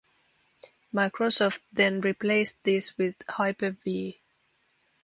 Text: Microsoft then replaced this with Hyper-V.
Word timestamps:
Microsoft 0.91 1.59
then 1.71 2.01
replaced 2.01 2.55
this 2.63 2.97
with 2.97 3.13
Hyper-V. 3.29 4.19